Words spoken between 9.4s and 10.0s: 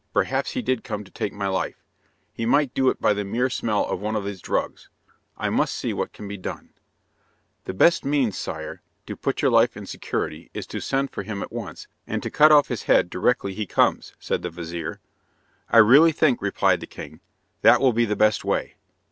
your life in